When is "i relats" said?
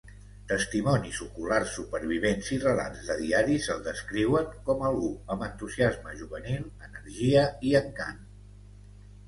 2.57-3.03